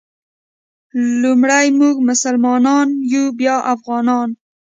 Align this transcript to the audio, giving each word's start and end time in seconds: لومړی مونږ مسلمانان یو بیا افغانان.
لومړی 1.21 1.65
مونږ 1.79 1.95
مسلمانان 2.09 2.87
یو 3.13 3.25
بیا 3.39 3.55
افغانان. 3.73 4.29